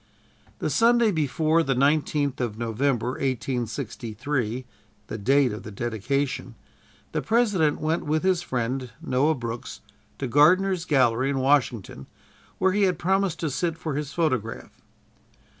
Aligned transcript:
The 0.57 0.71
Sunday 0.71 1.11
before 1.11 1.61
the 1.61 1.75
19th 1.75 2.39
of 2.39 2.57
November, 2.57 3.09
1863, 3.09 4.65
the 5.05 5.17
date 5.19 5.51
of 5.53 5.61
the 5.61 5.69
dedication, 5.69 6.55
the 7.11 7.21
President 7.21 7.79
went 7.79 8.03
with 8.07 8.23
his 8.23 8.41
friend 8.41 8.89
Noah 8.99 9.35
Brooks 9.35 9.81
to 10.17 10.25
Gardner's 10.25 10.85
gallery, 10.85 11.29
in 11.29 11.37
Washington, 11.37 12.07
where 12.57 12.71
he 12.71 12.81
had 12.85 12.97
promised 12.97 13.39
to 13.41 13.51
sit 13.51 13.77
for 13.77 13.93
his 13.93 14.11
photograph. 14.11 14.81